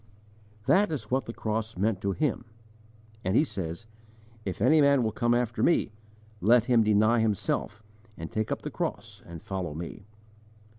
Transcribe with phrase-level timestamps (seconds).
[0.65, 2.45] That is what the cross meant to Him.
[3.23, 3.85] And He says:
[4.45, 5.91] "If any man will come after Me,
[6.39, 7.83] let him deny himself,
[8.17, 10.07] and take up the cross and follow Me."